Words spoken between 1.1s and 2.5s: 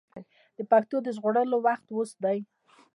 ژغورلو وخت اوس دی.